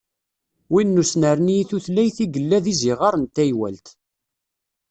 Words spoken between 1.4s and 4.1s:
i tutlayt i yella d iẓiɣer n teywalt.